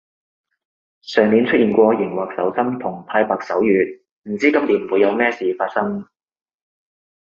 [1.03, 6.07] 上年出現過熒惑守心同太白守月，唔知今年會有咩事發生